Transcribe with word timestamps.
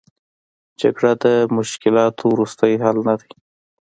جګړه 0.81 1.11
د 1.23 1.25
مشکلاتو 1.57 2.23
وروستۍ 2.33 2.73
حل 2.83 2.97
نه 3.07 3.15
دی. 3.19 3.31